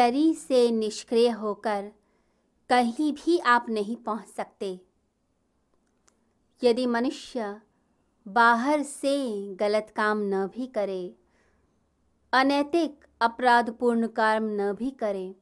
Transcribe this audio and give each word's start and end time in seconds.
शरीर 0.00 0.34
से 0.34 0.70
निष्क्रिय 0.70 1.28
होकर 1.30 1.90
कहीं 2.70 3.12
भी 3.12 3.36
आप 3.46 3.66
नहीं 3.68 3.96
पहुँच 3.96 4.28
सकते। 4.28 4.68
यदि 6.62 6.86
मनुष्य 6.86 7.60
बाहर 8.26 8.82
से 8.82 9.16
गलत 9.54 9.92
काम 9.96 10.20
न 10.24 10.46
भी 10.46 10.66
करे, 10.66 11.02
अनैतिक 12.32 13.04
अपराधपूर्ण 13.20 14.06
कर्म 14.06 14.46
न 14.52 14.72
भी 14.72 14.90
करे, 14.90 15.34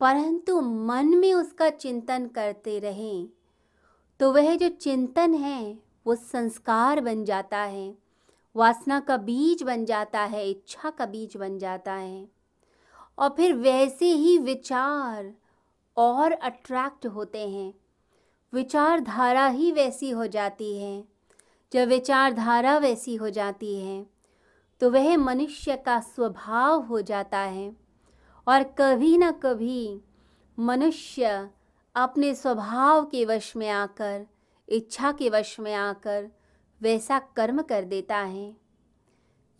परंतु 0.00 0.60
मन 0.60 1.14
में 1.16 1.32
उसका 1.34 1.70
चिंतन 1.70 2.26
करते 2.26 2.78
रहें 2.78 3.28
तो 4.20 4.32
वह 4.32 4.54
जो 4.56 4.68
चिंतन 4.68 5.34
है, 5.34 5.78
वो 6.06 6.14
संस्कार 6.14 7.00
बन 7.00 7.24
जाता 7.24 7.58
है, 7.58 7.94
वासना 8.54 9.00
का 9.00 9.16
बीज 9.16 9.62
बन 9.62 9.84
जाता 9.84 10.20
है, 10.20 10.48
इच्छा 10.50 10.90
का 10.90 11.06
बीज 11.06 11.36
बन 11.36 11.58
जाता 11.58 11.92
है। 11.92 12.41
और 13.18 13.28
फिर 13.28 13.54
वैसे 13.54 14.06
ही 14.06 14.38
विचार 14.38 15.32
और 15.96 16.32
अट्रैक्ट 16.32 17.06
होते 17.06 17.48
हैं। 17.48 17.72
विचारधारा 18.52 19.46
ही 19.46 19.72
वैसी 19.72 20.10
हो 20.10 20.26
जाती 20.26 20.76
है। 20.78 21.04
जब 21.72 21.88
विचारधारा 21.88 22.78
वैसी 22.78 23.14
हो 23.14 23.30
जाती 23.30 23.78
है 23.80 24.06
तो 24.80 24.90
वह 24.90 25.16
मनुष्य 25.16 25.76
का 25.76 26.00
स्वभाव 26.00 26.80
हो 26.80 27.00
जाता 27.00 27.38
है। 27.38 27.76
और 28.46 28.62
कभी 28.78 29.16
ना 29.18 29.30
कभी 29.32 30.00
मनुष्य 30.58 31.50
अपने 31.94 32.34
स्वभाव 32.34 33.04
के 33.04 33.24
वश 33.24 33.54
में 33.56 33.68
आकर, 33.68 34.26
इच्छा 34.68 35.12
के 35.12 35.28
वश 35.30 35.58
में 35.60 35.74
आकर 35.74 36.30
वैसा 36.80 37.18
कर्म 37.18 37.62
कर 37.62 37.84
देता 37.84 38.16
है। 38.16 38.56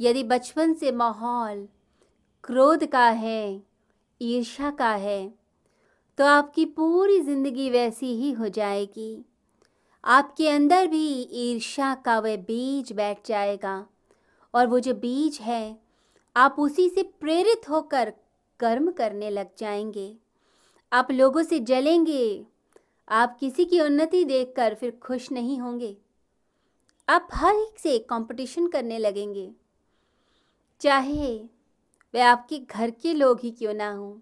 यदि 0.00 0.24
बचपन 0.24 0.74
से 0.74 0.92
माहौल 0.92 1.68
क्रोध 2.44 2.84
का 2.86 3.08
है 3.08 3.62
ईर्षा 4.20 4.70
का 4.70 4.90
है 4.94 5.32
तो 6.18 6.24
आपकी 6.24 6.64
पूरी 6.66 7.20
ज़िंदगी 7.20 7.68
वैसी 7.70 8.06
ही 8.16 8.30
हो 8.32 8.48
जाएगी। 8.48 9.24
आपके 10.04 10.48
अंदर 10.48 10.86
भी 10.86 11.06
ईर्षा 11.42 11.94
का 11.94 12.18
वह 12.18 12.36
बीज 12.36 12.92
बैठ 12.92 13.26
जाएगा 13.26 13.74
और 14.54 14.66
वो 14.66 14.80
जो 14.80 14.94
बीज 14.94 15.38
है, 15.40 15.76
आप 16.36 16.56
उसी 16.58 16.88
से 16.88 17.02
प्रेरित 17.20 17.68
होकर 17.70 18.12
कर्म 18.60 18.90
करने 18.90 19.30
लग 19.30 19.50
जाएँगे। 19.58 20.12
आप 20.92 21.12
लोगों 21.12 21.42
से 21.42 21.60
जलेंगे, 21.60 22.44
आप 23.08 23.36
किसी 23.40 23.64
की 23.64 23.80
उन्नति 23.80 24.24
देखकर 24.24 24.74
फिर 24.74 24.98
खुश 25.02 25.32
नहीं 25.32 25.60
होंगे। 25.60 25.96
आप 27.08 27.28
हर 27.34 27.54
एक 27.54 27.78
से 27.78 27.98
कंपटीशन 28.10 28.66
करने 28.66 28.98
लगेंगे। 28.98 29.50
चाहे 30.80 31.40
वह 32.14 32.26
आपके 32.26 32.58
घर 32.58 32.90
के 32.92 33.12
लोग 33.14 33.40
ही 33.42 33.50
क्यों 33.50 33.74
ना 33.74 33.90
हों? 33.90 34.14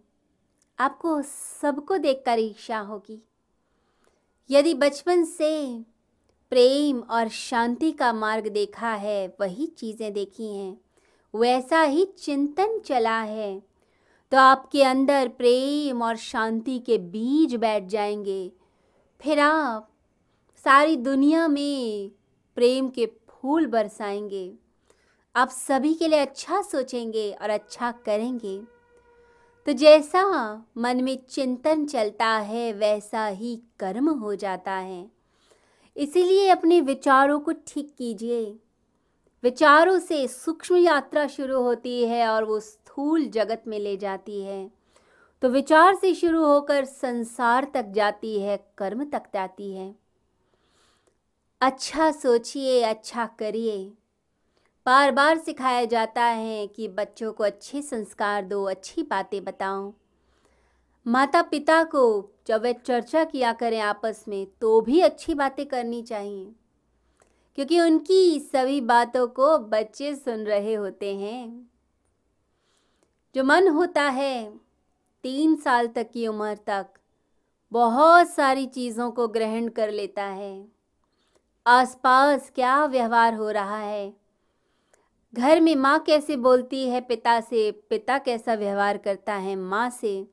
आपको 0.78 1.20
सबको 1.22 1.96
देखकर 1.98 2.38
ईर्षा 2.38 2.78
होगी। 2.78 3.22
यदि 4.50 4.74
बचपन 4.74 5.24
से 5.24 5.50
प्रेम 6.52 7.00
और 7.00 7.28
शांति 7.28 7.90
का 7.92 8.12
मार्ग 8.12 8.48
देखा 8.48 8.92
है, 8.92 9.26
वही 9.40 9.66
चीज़ें 9.68 10.12
देखी 10.12 10.54
हैं, 10.56 10.76
वैसा 11.34 11.82
ही 11.82 12.04
चिंतन 12.18 12.78
चला 12.78 13.20
है 13.20 13.62
तो 14.32 14.36
आपके 14.36 14.82
अंदर 14.84 15.28
प्रेम 15.28 16.02
और 16.02 16.16
शांति 16.16 16.78
के 16.78 16.98
बीज 16.98 17.54
बैठ 17.54 17.86
जाएँगे। 17.86 18.50
फिर 19.20 19.40
आप 19.40 19.88
सारी 20.64 20.96
दुनिया 20.96 21.46
में 21.48 22.10
प्रेम 22.56 22.88
के 22.88 23.06
फूल 23.06 23.66
बरसाएँगे। 23.66 24.52
आप 25.36 25.48
सभी 25.48 25.94
के 25.94 26.08
लिए 26.08 26.18
अच्छा 26.18 26.62
सोचेंगे 26.62 27.32
और 27.42 27.50
अच्छा 27.50 27.92
करेंगे। 27.92 28.62
तो 29.66 29.72
जैसा 29.72 30.54
मन 30.76 31.04
में 31.04 31.18
चिंतन 31.30 31.86
चलता 31.86 32.26
है, 32.26 32.72
वैसा 32.72 33.26
ही 33.26 33.62
कर्म 33.78 34.08
हो 34.08 34.34
जाता 34.34 34.72
है। 34.72 35.10
इसीलिए 35.96 36.48
अपने 36.48 36.80
विचारों 36.80 37.40
को 37.40 37.52
ठीक 37.52 37.94
कीजिए। 37.98 38.58
विचारों 39.42 39.98
से 39.98 40.28
सूक्ष्म 40.28 40.76
यात्रा 40.76 41.26
शुरू 41.26 41.62
होती 41.62 42.04
है 42.04 42.28
और 42.28 42.44
वो 42.44 42.60
स्थूल 42.60 43.26
जगत 43.26 43.62
में 43.66 43.78
ले 43.78 43.96
जाती 43.96 44.42
है। 44.42 44.70
तो 45.42 45.48
विचार 45.48 45.94
से 45.94 46.14
शुरू 46.14 46.44
होकर 46.44 46.84
संसार 46.84 47.70
तक 47.74 47.86
जाती 47.86 48.40
है, 48.40 48.66
कर्म 48.78 49.04
तक 49.04 49.22
जाती 49.34 49.74
है। 49.74 49.94
अच्छा 51.60 52.10
सोचिए 52.10 52.82
अच्छा 52.82 53.26
करिए। 53.26 53.92
बार 54.90 55.12
बार 55.12 55.38
सिखाया 55.38 55.84
जाता 55.84 56.24
है 56.24 56.66
कि 56.66 56.88
बच्चों 56.88 57.32
को 57.32 57.44
अच्छे 57.44 57.82
संस्कार 57.82 58.44
दो, 58.44 58.64
अच्छी 58.64 59.02
बातें 59.02 59.44
बताओ। 59.44 59.94
माता 61.06 61.42
पिता 61.42 61.84
को 61.84 62.30
जब 62.46 62.62
वे 62.62 62.72
चर्चा 62.72 63.24
किया 63.24 63.52
करें 63.52 63.80
आपस 63.80 64.24
में 64.28 64.46
तो 64.60 64.80
भी 64.80 65.00
अच्छी 65.00 65.34
बातें 65.34 65.66
करनी 65.66 66.02
चाहिए। 66.02 66.52
क्योंकि 67.54 67.80
उनकी 67.80 68.40
सभी 68.40 68.80
बातों 68.80 69.28
को 69.28 69.58
बच्चे 69.58 70.14
सुन 70.14 70.40
रहे 70.40 70.74
होते 70.74 71.16
हैं। 71.16 71.70
जो 73.34 73.44
मन 73.44 73.68
होता 73.68 74.02
है, 74.02 74.56
तीन 75.22 75.56
साल 75.56 75.86
तक 75.86 76.10
की 76.10 76.26
उम्र 76.26 76.54
तक 76.54 76.86
बहुत 77.72 78.30
सारी 78.30 78.66
चीज़ों 78.66 79.10
को 79.10 79.28
ग्रहण 79.28 79.68
कर 79.68 79.90
लेता 79.90 80.24
है। 80.24 80.68
आसपास 81.66 82.52
क्या 82.54 82.84
व्यवहार 82.84 83.34
हो 83.34 83.50
रहा 83.50 83.78
है 83.78 84.19
घर 85.34 85.60
में 85.60 85.74
माँ 85.76 85.98
कैसे 85.98 86.36
बोलती 86.36 86.88
है, 86.88 87.00
पिता 87.00 87.40
से, 87.40 87.70
पिता 87.90 88.18
कैसा 88.18 88.54
व्यवहार 88.54 88.96
करता 88.98 89.34
है, 89.34 89.54
माँ 89.56 89.88
से? 89.90 90.26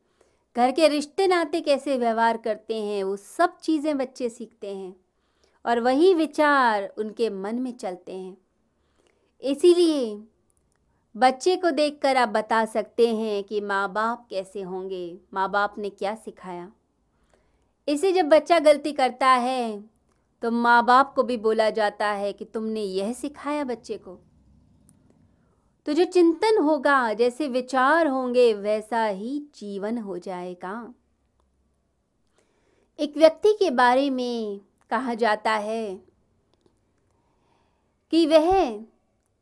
घर 0.56 0.72
के 0.72 0.88
रिश्ते 0.88 1.28
नाते 1.28 1.62
कैसे 1.62 1.98
व्यवहार 1.98 2.38
करते 2.38 2.76
हैं, 2.76 3.04
वो 3.04 3.16
सब 3.16 3.58
चीज़ें 3.58 3.98
बच्चे 3.98 4.30
सीखते 4.30 4.76
हैं 4.76 4.96
और 5.66 5.80
वही 5.80 6.14
विचार 6.14 6.94
उनके 6.98 7.30
मन 7.30 7.56
में 7.56 7.72
चलते 7.72 8.14
हैं। 8.14 8.38
इसीलिए 9.44 10.18
बच्चे 11.16 11.56
को 11.56 11.72
देखकर 11.72 12.18
आप 12.18 12.30
बता 12.30 12.66
सकते 12.66 13.08
हैं 13.08 13.44
कि 13.44 13.62
माँ 13.62 13.92
बाप 13.94 14.26
कैसे 14.30 14.62
होंगे 14.62 15.18
माँ 15.34 15.50
बाप 15.52 15.76
ने 15.78 15.90
क्या 15.90 16.16
सिखाया। 16.16 16.72
इसे 17.88 18.12
जब 18.12 18.30
बच्चा 18.30 18.60
गलती 18.60 18.92
करता 18.94 19.28
है 19.28 19.80
तो 20.44 20.52
माँ 20.52 20.84
बाप 20.86 21.14
को 21.16 21.24
भी 21.24 21.38
बोला 21.38 21.70
जाता 21.70 22.08
है 22.08 22.34
कि 22.34 22.46
तुमने 22.46 22.82
यह 22.82 23.14
सिखाया 23.14 23.64
बच्चे 23.64 23.98
को। 23.98 24.20
तो 25.88 25.94
जो 25.94 26.06
चिंतन 26.06 26.58
होगा, 26.58 27.14
जैसे 27.14 27.48
विचार 27.48 28.08
होंगे, 28.08 28.54
वैसा 28.54 29.06
ही 29.06 29.40
जीवन 29.56 29.98
हो 29.98 30.18
जाएगा। 30.18 30.94
एक 33.00 33.18
व्यक्ति 33.18 33.54
के 33.54 33.72
बारे 33.72 34.10
में 34.10 34.62
कहा 34.90 35.14
जाता 35.14 35.52
है 35.52 35.96
कि 38.12 38.26
वह 38.28 38.86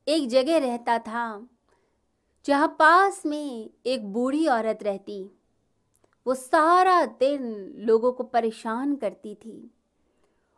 एक 0.08 0.28
जगह 0.28 0.58
रहता 0.58 1.00
था, 1.00 1.48
जहाँ 2.46 2.68
पास 2.68 3.26
में 3.26 3.70
एक 3.86 4.14
बूढ़ी 4.14 4.48
औरत 4.48 4.80
रहती। 4.84 5.32
वो 6.28 6.36
सारा 6.36 7.06
दिन 7.06 7.74
लोगों 7.78 8.12
को 8.12 8.24
परेशान 8.24 8.96
करती 8.96 9.36
थी। 9.36 9.72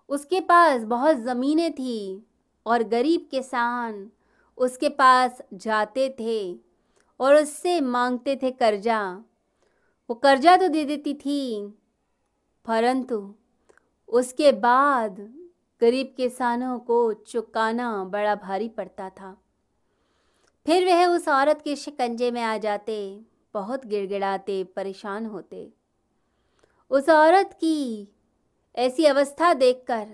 उसके 0.09 0.39
पास 0.39 0.81
बहुत 0.81 1.17
ज़मीनें 1.17 1.73
थी 1.73 2.25
और 2.65 2.83
गरीब 2.83 3.27
किसान 3.31 4.11
उसके 4.57 4.89
पास 4.89 5.41
जाते 5.55 6.09
थे 6.19 6.39
और 7.19 7.35
उससे 7.35 7.79
मांगते 7.81 8.35
थे 8.35 8.51
कर्जा। 8.51 9.01
वो 10.09 10.15
कर्जा 10.15 10.55
तो 10.57 10.67
दे 10.67 10.83
देती 10.85 11.13
थी, 11.15 11.73
परंतु 12.65 13.35
उसके 14.09 14.51
बाद 14.51 15.19
गरीब 15.81 16.13
किसानों 16.17 16.77
को 16.79 17.13
चुकाना 17.13 18.03
बड़ा 18.03 18.35
भारी 18.35 18.69
पड़ता 18.69 19.09
था। 19.09 19.35
फिर 20.65 20.85
वह 20.85 21.05
उस 21.05 21.27
औरत 21.27 21.61
के 21.61 21.75
शिकंजे 21.75 22.31
में 22.31 22.41
आ 22.41 22.57
जाते, 22.57 23.21
बहुत 23.53 23.85
गिड़गिड़ाते, 23.85 24.63
परेशान 24.75 25.25
होते। 25.25 25.69
उस 26.91 27.09
औरत 27.09 27.53
की 27.53 28.07
ऐसी 28.75 29.05
अवस्था 29.05 29.53
देखकर 29.53 30.07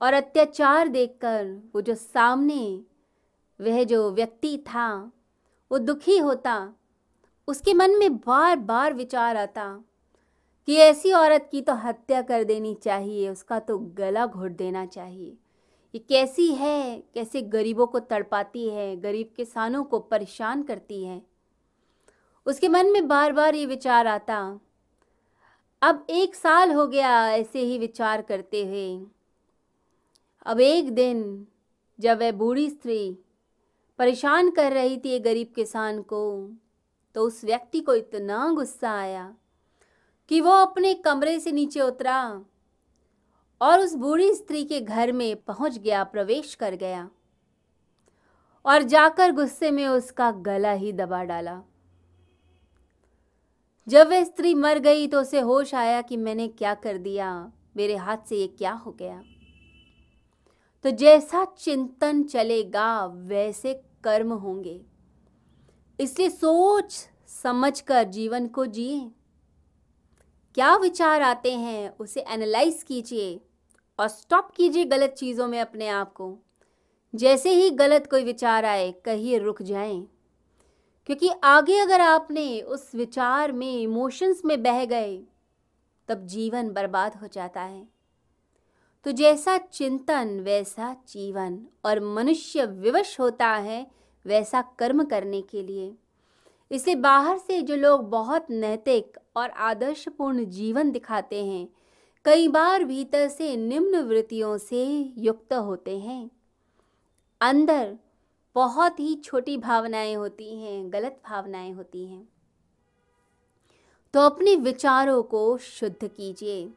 और 0.00 0.12
अत्याचार 0.12 0.88
देखकर 0.88 1.46
वो 1.74 1.80
जो 1.80 1.94
सामने 1.94 2.80
वह 3.60 3.84
जो 3.84 4.10
व्यक्ति 4.10 4.58
था, 4.58 5.12
वो 5.72 5.78
दुखी 5.78 6.18
होता, 6.18 6.74
उसके 7.48 7.74
मन 7.74 7.90
में 7.90 8.16
बार 8.16 8.56
बार 8.56 8.94
विचार 8.94 9.36
आता 9.36 9.84
कि 10.66 10.76
ऐसी 10.76 11.12
औरत 11.12 11.48
की 11.52 11.62
तो 11.62 11.74
हत्या 11.74 12.22
कर 12.22 12.44
देनी 12.44 12.74
चाहिए, 12.74 13.28
उसका 13.28 13.58
तो 13.58 13.78
गला 13.78 14.26
घोट 14.26 14.50
देना 14.50 14.86
चाहिए। 14.86 15.38
ये 15.94 15.98
कैसी 15.98 16.54
है? 16.54 17.02
कैसे 17.14 17.42
गरीबों 17.42 17.86
को 17.86 17.98
तड़पाती 17.98 18.68
है, 18.68 18.96
गरीब 18.96 19.30
किसानों 19.36 19.84
को 19.84 19.98
परेशान 19.98 20.62
करती 20.62 21.04
है? 21.04 21.22
उसके 22.46 22.68
मन 22.68 22.86
में 22.86 23.08
बार 23.08 23.32
बार 23.32 23.54
ये 23.54 23.66
विचार 23.66 24.06
आता। 24.06 24.60
अब 25.82 26.06
एक 26.10 26.34
साल 26.34 26.72
हो 26.72 26.86
गया 26.86 27.30
ऐसे 27.30 27.60
ही 27.60 27.78
विचार 27.78 28.22
करते 28.22 28.64
हुए। 28.64 29.06
अब 30.46 30.60
एक 30.60 30.90
दिन 30.90 31.46
जब 32.00 32.18
वह 32.18 32.32
बूढ़ी 32.32 32.70
स्त्री 32.70 33.18
परेशान 33.98 34.50
कर 34.50 34.72
रही 34.72 34.96
थी 34.98 35.18
गरीब 35.20 35.52
किसान 35.56 36.00
को। 36.02 36.50
तो 37.14 37.22
उस 37.22 37.44
व्यक्ति 37.44 37.80
को 37.80 37.94
इतना 37.94 38.48
गुस्सा 38.52 38.92
आया 38.92 39.34
कि 40.30 40.40
वो 40.40 40.52
अपने 40.52 40.94
कमरे 40.94 41.38
से 41.40 41.52
नीचे 41.52 41.80
उतरा 41.80 42.20
और 43.60 43.80
उस 43.80 43.94
बूढ़ी 43.94 44.32
स्त्री 44.34 44.64
के 44.64 44.80
घर 44.80 45.12
में 45.12 45.36
पहुँच 45.36 45.78
गया, 45.78 46.02
प्रवेश 46.04 46.54
कर 46.54 46.74
गया 46.74 47.08
और 48.64 48.82
जाकर 48.82 49.32
गुस्से 49.32 49.70
में 49.70 49.86
उसका 49.86 50.30
गला 50.30 50.72
ही 50.72 50.92
दबा 50.92 51.22
डाला। 51.24 51.60
जब 53.86 54.08
वह 54.10 54.24
स्त्री 54.24 54.54
मर 54.54 54.78
गई 54.78 55.06
तो 55.06 55.20
उसे 55.20 55.40
होश 55.40 55.74
आया 55.74 56.00
कि 56.02 56.16
मैंने 56.16 56.48
क्या 56.48 56.74
कर 56.74 56.98
दिया, 56.98 57.52
मेरे 57.76 57.96
हाथ 57.96 58.28
से 58.28 58.36
ये 58.36 58.46
क्या 58.48 58.72
हो 58.72 58.92
गया। 58.92 59.22
तो 60.84 60.90
जैसा 60.90 61.44
चिंतन 61.44 62.24
चलेगा, 62.24 63.06
वैसे 63.06 63.74
कर्म 64.04 64.32
होंगे। 64.32 64.80
इसलिए 66.00 66.30
सोच 66.30 67.08
समझकर 67.26 68.04
जीवन 68.04 68.46
को 68.46 68.66
जिए। 68.66 69.10
क्या 70.54 70.76
विचार 70.76 71.22
आते 71.22 71.52
हैं, 71.52 71.96
उसे 71.96 72.24
एनालाइज 72.28 72.82
कीजिए 72.82 73.40
और 73.98 74.08
स्टॉप 74.08 74.50
कीजिए 74.50 74.84
गलत 74.84 75.10
चीज़ों 75.10 75.48
में 75.48 75.60
अपने 75.60 75.88
आप 75.88 76.12
को। 76.12 76.38
जैसे 77.14 77.50
ही 77.50 77.70
गलत 77.70 78.06
कोई 78.10 78.24
विचार 78.24 78.64
आए, 78.64 78.92
कहिए 78.92 79.38
रुक 79.38 79.62
जाएँ। 79.62 80.08
क्योंकि 81.06 81.30
आगे 81.44 81.78
अगर 81.78 82.00
आपने 82.00 82.60
उस 82.60 82.94
विचार 82.94 83.52
में 83.52 83.80
इमोशंस 83.80 84.42
में 84.44 84.62
बह 84.62 84.84
गए, 84.84 85.22
तब 86.08 86.26
जीवन 86.26 86.70
बर्बाद 86.70 87.16
हो 87.16 87.26
जाता 87.26 87.60
है। 87.60 87.93
तो 89.04 89.12
जैसा 89.12 89.58
चिंतन, 89.58 90.40
वैसा 90.40 90.96
जीवन 91.08 91.66
और 91.84 92.00
मनुष्य 92.00 92.66
विवश 92.66 93.20
होता 93.20 93.48
है, 93.48 93.86
वैसा 94.26 94.62
कर्म 94.62 95.04
करने 95.04 95.42
के 95.42 95.62
लिए। 95.62 95.94
इसे 96.70 96.94
बाहर 96.94 97.38
से 97.38 97.62
जो 97.62 97.76
लोग 97.76 98.10
बहुत 98.10 98.46
नैतिक 98.50 99.18
और 99.36 99.50
आदर्शपूर्ण 99.50 100.44
जीवन 100.44 100.90
दिखाते 100.90 101.44
हैं, 101.44 101.68
कई 102.24 102.48
बार 102.48 102.84
भीतर 102.84 103.28
से 103.28 103.56
निम्न 103.56 103.96
वृत्तियों 103.96 104.58
से 104.58 105.12
युक्त 105.18 105.52
होते 105.52 105.98
हैं। 105.98 106.30
अंदर 107.40 107.98
बहुत 108.54 109.00
ही 109.00 109.14
छोटी 109.14 109.56
भावनाएँ 109.56 110.14
होती 110.14 110.56
हैं, 110.56 110.92
गलत 110.92 111.22
भावनाएँ 111.26 111.72
होती 111.72 112.06
हैं। 112.06 112.28
तो 114.14 114.20
अपने 114.20 114.56
विचारों 114.56 115.22
को 115.22 115.58
शुद्ध 115.58 116.08
कीजिए। 116.08 116.70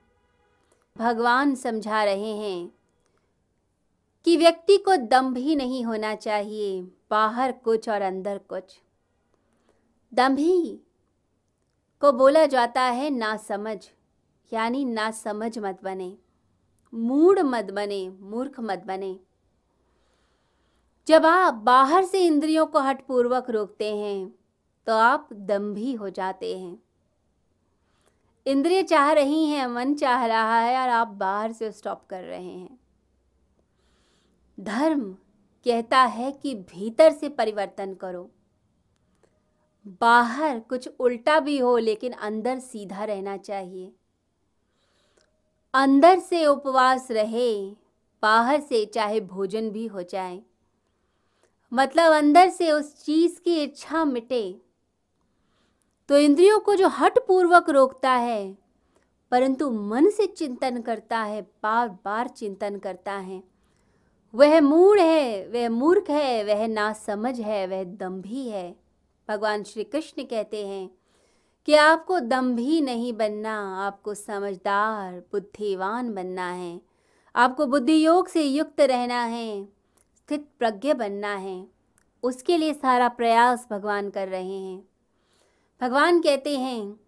भगवान 0.97 1.53
समझा 1.55 2.03
रहे 2.03 2.31
हैं 2.33 2.69
कि 4.25 4.35
व्यक्ति 4.37 4.77
को 4.77 4.95
दम्भ 4.97 5.37
ही 5.37 5.55
नहीं 5.55 5.83
होना 5.85 6.13
चाहिए, 6.15 6.81
बाहर 7.11 7.51
कुछ 7.51 7.89
और 7.89 8.01
अंदर 8.01 8.37
कुछ। 8.49 8.79
दम्भी 10.13 10.79
को 12.01 12.11
बोला 12.11 12.45
जाता 12.45 12.81
है 12.81 13.09
ना 13.09 13.35
समझ, 13.37 13.77
यानी 14.51 14.83
ना 14.85 15.09
समझ 15.11 15.57
मत 15.59 15.79
बने 15.83 16.15
मूड 16.93 17.39
मत 17.39 17.71
बने, 17.71 18.09
मूर्ख 18.09 18.59
मत 18.59 18.83
बने। 18.87 19.15
जब 21.07 21.25
आप 21.25 21.53
बाहर 21.53 22.05
से 22.05 22.25
इंद्रियों 22.25 22.65
को 22.65 22.79
हटपूर्वक 22.79 23.49
रोकते 23.49 23.95
हैं 23.95 24.33
तो 24.87 24.93
आप 24.93 25.29
दम्भी 25.33 25.93
हो 25.93 26.09
जाते 26.09 26.57
हैं। 26.57 26.77
इंद्रिय 28.47 28.83
चाह 28.83 29.11
रही 29.11 29.45
हैं, 29.45 29.67
मन 29.67 29.95
चाह 29.95 30.25
रहा 30.25 30.59
है 30.59 30.81
और 30.81 30.89
आप 30.89 31.07
बाहर 31.07 31.51
से 31.51 31.71
स्टॉप 31.71 32.05
कर 32.09 32.23
रहे 32.23 32.51
हैं। 32.51 32.79
धर्म 34.59 35.13
कहता 35.65 36.03
है 36.03 36.31
कि 36.31 36.55
भीतर 36.55 37.11
से 37.11 37.29
परिवर्तन 37.29 37.93
करो। 37.93 38.31
बाहर 39.87 40.59
कुछ 40.59 40.89
उल्टा 40.99 41.39
भी 41.39 41.57
हो, 41.57 41.77
लेकिन 41.77 42.11
अंदर 42.11 42.59
सीधा 42.59 43.03
रहना 43.03 43.37
चाहिए। 43.37 43.93
अंदर 45.73 46.19
से 46.19 46.45
उपवास 46.45 47.11
रहे, 47.11 47.71
बाहर 48.21 48.61
से 48.61 48.85
चाहे 48.85 49.19
भोजन 49.19 49.69
भी 49.69 49.87
हो 49.87 50.03
जाए। 50.03 50.41
मतलब 51.73 52.11
अंदर 52.11 52.49
से 52.49 52.71
उस 52.71 53.05
चीज़ 53.05 53.41
की 53.41 53.63
इच्छा 53.63 54.05
मिटे। 54.05 54.66
तो 56.09 56.17
इंद्रियों 56.17 56.59
को 56.59 56.75
जो 56.75 56.87
हट 56.87 57.17
पूर्वक 57.27 57.69
रोकता 57.69 58.11
है, 58.11 58.57
परंतु 59.31 59.69
मन 59.69 60.09
से 60.09 60.27
चिंतन 60.27 60.81
करता 60.81 61.19
है 61.19 61.41
बार 61.41 61.89
बार 61.89 62.27
चिंतन 62.27 62.77
करता 62.77 63.13
है। 63.13 63.43
वह 64.33 64.61
मूड 64.61 64.99
है, 64.99 65.47
वह 65.47 65.69
मूर्ख 65.69 66.09
है, 66.09 66.43
वह 66.43 66.67
नासमझ 66.67 67.39
है, 67.39 67.67
वह 67.67 67.83
दम्भी 67.83 68.49
है। 68.49 68.75
भगवान 69.29 69.63
श्री 69.63 69.83
कृष्ण 69.83 70.23
कहते 70.23 70.67
हैं 70.67 70.89
कि 71.65 71.75
आपको 71.75 72.19
दम्भी 72.19 72.81
नहीं 72.81 73.13
बनना, 73.13 73.85
आपको 73.85 74.13
समझदार, 74.13 75.23
बुद्धिवान 75.31 76.13
बनना 76.13 76.49
है। 76.51 76.81
आपको 77.35 77.65
बुद्धि 77.65 78.05
योग 78.05 78.27
से 78.27 78.43
युक्त 78.43 78.81
रहना 78.81 79.23
है, 79.23 79.65
स्थित 80.15 80.47
प्रज्ञ 80.59 80.93
बनना 80.93 81.35
है। 81.35 81.67
उसके 82.23 82.57
लिए 82.57 82.73
सारा 82.73 83.07
प्रयास 83.07 83.67
भगवान 83.71 84.09
कर 84.09 84.27
रहे 84.27 84.59
हैं। 84.59 84.87
भगवान 85.81 86.21
कहते 86.21 86.57
हैं 86.57 86.99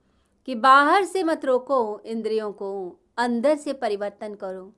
कि 0.47 0.55
बाहर 0.55 1.05
से 1.05 1.23
मत 1.23 1.45
रोको 1.45 2.01
इंद्रियों 2.05 2.51
को, 2.51 2.99
अंदर 3.17 3.55
से 3.55 3.73
परिवर्तन 3.73 4.35
करो। 4.35 4.73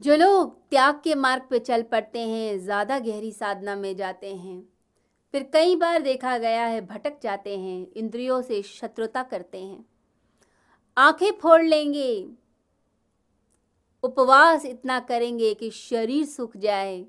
जो 0.00 0.16
लोग 0.16 0.56
त्याग 0.70 1.00
के 1.04 1.14
मार्ग 1.14 1.42
पे 1.50 1.58
चल 1.58 1.82
पड़ते 1.82 2.18
हैं, 2.18 2.58
ज़्यादा 2.58 2.98
गहरी 2.98 3.32
साधना 3.32 3.76
में 3.76 3.96
जाते 3.96 4.34
हैं। 4.34 4.68
फिर 5.32 5.50
कई 5.52 5.76
बार 5.76 6.02
देखा 6.02 6.38
गया 6.38 6.64
है, 6.66 6.80
भटक 6.86 7.20
जाते 7.22 7.58
हैं, 7.58 7.86
इंद्रियों 7.96 8.42
से 8.42 8.62
शत्रुता 8.62 9.22
करते 9.22 9.58
हैं। 9.58 9.84
आँखें 10.96 11.32
फोड़ 11.32 11.62
लेंगे, 11.62 12.28
उपवास 14.02 14.64
इतना 14.64 14.98
करेंगे 15.00 15.54
कि 15.54 15.70
शरीर 15.70 16.26
सूख 16.26 16.56
जाए। 16.56 17.04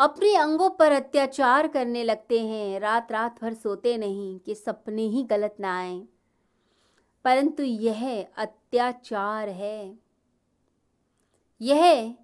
अपने 0.00 0.36
अंगों 0.36 0.70
पर 0.70 0.92
अत्याचार 0.92 1.68
करने 1.68 2.04
लगते 2.04 2.46
हैं। 2.46 2.80
रात 2.80 3.12
रात 3.12 3.42
भर 3.42 3.54
सोते 3.54 3.96
नहीं 3.96 4.38
कि 4.38 4.54
सपने 4.54 5.02
ही 5.02 5.22
गलत 5.22 5.56
ना 5.60 5.78
आए। 5.78 6.02
परंतु 7.24 7.62
यह 7.62 8.26
अत्याचार 8.36 9.48
है। 9.48 9.98
यह 11.60 12.14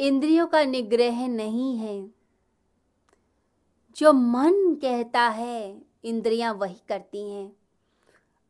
इंद्रियों 0.00 0.46
का 0.46 0.64
निग्रह 0.64 1.28
नहीं 1.28 1.76
है। 1.76 2.14
जो 3.96 4.12
मन 4.12 4.74
कहता 4.74 5.28
है, 5.28 5.82
इंद्रियाँ 6.04 6.54
वही 6.54 6.80
करती 6.88 7.30
हैं। 7.30 7.56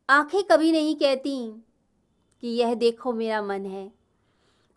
आँखें 0.09 0.43
कभी 0.43 0.71
नहीं 0.71 0.95
कहती 0.95 1.63
कि 2.41 2.47
यह 2.47 2.73
देखो 2.73 3.13
मेरा 3.13 3.41
मन 3.41 3.65
है। 3.65 3.91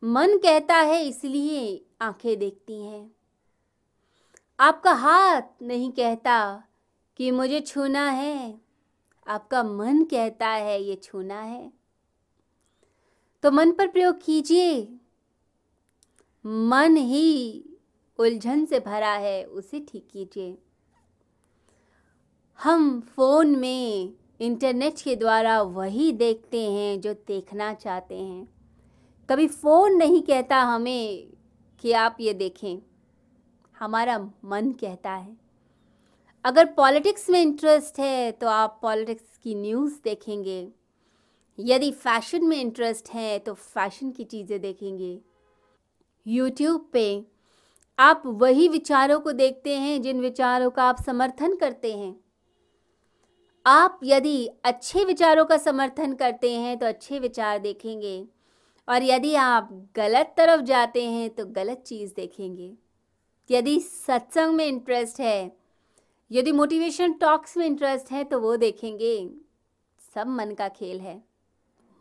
मन 0.04 0.38
कहता 0.38 0.76
है 0.76 1.04
इसलिए 1.04 1.86
आँखें 2.00 2.38
देखती 2.38 2.82
हैं। 2.82 3.17
आपका 4.60 4.92
हाथ 4.92 5.42
नहीं 5.62 5.92
कहता 5.92 6.64
कि 7.16 7.30
मुझे 7.30 7.60
छूना 7.60 8.10
है। 8.10 8.60
आपका 9.28 9.62
मन 9.62 10.04
कहता 10.04 10.48
है, 10.48 10.82
ये 10.82 10.94
छूना 10.94 11.40
है। 11.40 11.72
तो 13.42 13.50
मन 13.50 13.72
पर 13.72 13.86
प्रयोग 13.88 14.22
कीजिए। 14.24 14.96
मन 16.46 16.96
ही 16.96 17.64
उलझन 18.18 18.64
से 18.64 18.80
भरा 18.80 19.12
है, 19.12 19.44
उसे 19.44 19.80
ठीक 19.80 20.08
कीजिए। 20.12 20.58
हम 22.62 23.00
फ़ोन 23.00 23.56
में 23.56 24.14
इंटरनेट 24.40 25.00
के 25.02 25.16
द्वारा 25.16 25.62
वही 25.62 26.12
देखते 26.12 26.70
हैं, 26.70 27.00
जो 27.00 27.14
देखना 27.14 27.74
चाहते 27.74 28.16
हैं। 28.16 28.48
कभी 29.30 29.48
फ़ोन 29.48 29.96
नहीं 29.96 30.22
कहता 30.22 30.62
हमें 30.62 31.28
कि 31.80 31.92
आप 31.92 32.16
ये 32.20 32.34
देखें। 32.34 32.87
हमारा 33.80 34.18
मन 34.44 34.70
कहता 34.72 35.10
है। 35.10 35.36
अगर 36.44 36.66
पॉलिटिक्स 36.66 37.28
में 37.30 37.40
इंटरेस्ट 37.42 37.98
है 38.00 38.30
तो 38.32 38.48
आप 38.48 38.78
पॉलिटिक्स 38.82 39.38
की 39.42 39.54
न्यूज़ 39.54 39.94
देखेंगे। 40.04 40.68
यदि 41.58 41.90
फ़ैशन 41.92 42.44
में 42.44 42.56
इंटरेस्ट 42.56 43.10
है 43.10 43.38
तो 43.38 43.54
फ़ैशन 43.54 44.10
की 44.10 44.24
चीज़ें 44.24 44.60
देखेंगे। 44.60 45.18
यूट्यूब 46.26 46.88
पे 46.92 47.24
आप 47.98 48.22
वही 48.26 48.68
विचारों 48.68 49.20
को 49.20 49.32
देखते 49.32 49.76
हैं, 49.76 50.00
जिन 50.02 50.20
विचारों 50.20 50.70
का 50.70 50.84
आप 50.84 51.02
समर्थन 51.02 51.56
करते 51.56 51.92
हैं। 51.92 52.14
आप 53.66 54.00
यदि 54.04 54.46
अच्छे 54.64 55.04
विचारों 55.04 55.44
का 55.44 55.56
समर्थन 55.56 56.12
करते 56.14 56.52
हैं 56.52 56.78
तो 56.78 56.86
अच्छे 56.86 57.18
विचार 57.18 57.58
देखेंगे। 57.58 58.26
और 58.88 59.02
यदि 59.02 59.34
आप 59.34 59.68
गलत 59.96 60.34
तरफ़ 60.36 60.60
जाते 60.60 61.04
हैं 61.04 61.30
तो 61.30 61.46
गलत 61.46 61.82
चीज़ 61.86 62.14
देखेंगे। 62.14 62.72
यदि 63.50 63.78
सत्संग 63.80 64.54
में 64.54 64.66
इंटरेस्ट 64.66 65.20
है, 65.20 65.56
यदि 66.30 66.52
मोटिवेशन 66.52 67.12
टॉक्स 67.12 67.56
में 67.56 67.66
इंटरेस्ट 67.66 68.10
है 68.12 68.24
तो 68.24 68.40
वो 68.40 68.56
देखेंगे। 68.56 69.30
सब 70.14 70.26
मन 70.26 70.54
का 70.54 70.68
खेल 70.68 71.00
है। 71.00 71.22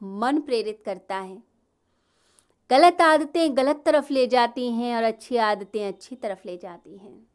मन 0.01 0.39
प्रेरित 0.42 0.82
करता 0.86 1.18
है। 1.18 1.44
गलत 2.70 3.01
आदतें 3.01 3.58
गलत 3.58 3.84
तरफ़ 3.86 4.13
ले 4.13 4.27
जाती 4.27 4.72
हैं 4.72 4.96
और 4.96 5.04
अच्छी 5.04 5.38
आदतें 5.38 5.88
अच्छी 5.88 6.16
तरफ़ 6.16 6.42
ले 6.46 6.58
जाती 6.58 6.98
हैं। 6.98 7.27